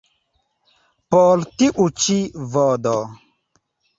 Por 1.15 1.43
tiu 1.59 1.85
ĉi 2.05 2.17
vd. 2.55 2.95